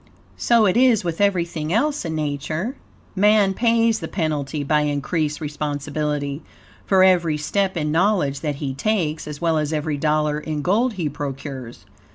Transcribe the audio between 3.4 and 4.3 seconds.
pays the